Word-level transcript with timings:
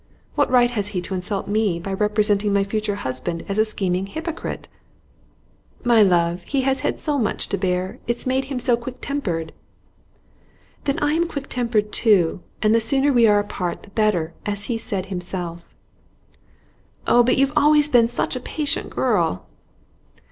What 0.33 0.49
right 0.49 0.71
has 0.71 0.87
he 0.97 1.01
to 1.01 1.13
insult 1.13 1.47
me 1.47 1.77
by 1.79 1.93
representing 1.93 2.51
my 2.51 2.63
future 2.63 2.95
husband 3.05 3.45
as 3.47 3.59
a 3.59 3.65
scheming 3.65 4.07
hypocrite?' 4.07 4.67
'My 5.83 6.01
love, 6.01 6.41
he 6.41 6.61
has 6.61 6.79
had 6.79 6.97
so 6.97 7.19
much 7.19 7.47
to 7.49 7.57
bear 7.59 7.99
it's 8.07 8.25
made 8.25 8.45
him 8.45 8.57
so 8.57 8.75
quick 8.75 8.97
tempered.' 8.99 9.53
'Then 10.85 10.97
I 10.97 11.13
am 11.13 11.27
quick 11.27 11.49
tempered 11.49 11.91
too, 11.91 12.41
and 12.63 12.73
the 12.73 12.81
sooner 12.81 13.13
we 13.13 13.27
are 13.27 13.37
apart 13.37 13.83
the 13.83 13.91
better, 13.91 14.33
as 14.43 14.63
he 14.63 14.77
said 14.79 15.05
himself.' 15.13 15.75
'Oh, 17.05 17.21
but 17.21 17.37
you 17.37 17.45
have 17.45 17.55
always 17.55 17.87
been 17.87 18.07
such 18.07 18.35
a 18.35 18.39
patient 18.39 18.89
girl. 18.89 19.45